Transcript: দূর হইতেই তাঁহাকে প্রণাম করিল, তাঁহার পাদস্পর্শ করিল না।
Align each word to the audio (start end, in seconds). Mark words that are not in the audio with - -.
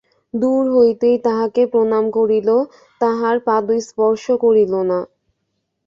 দূর 0.33 0.63
হইতেই 0.75 1.17
তাঁহাকে 1.19 1.61
প্রণাম 1.71 2.05
করিল, 2.17 2.49
তাঁহার 3.01 3.35
পাদস্পর্শ 3.47 4.25
করিল 4.43 4.73
না। 4.83 4.99